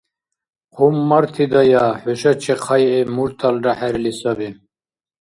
Хъуммартидая, 0.75 1.85
хӀушачи 2.01 2.55
хъайгӀиб 2.63 3.07
мурталра 3.15 3.71
хӀерли 3.77 4.11
саби. 4.19 4.49